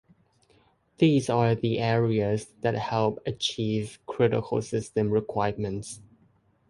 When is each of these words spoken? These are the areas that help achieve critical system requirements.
These 0.97 1.29
are 1.29 1.53
the 1.53 1.77
areas 1.77 2.47
that 2.61 2.73
help 2.73 3.19
achieve 3.23 3.99
critical 4.07 4.59
system 4.63 5.11
requirements. 5.11 6.01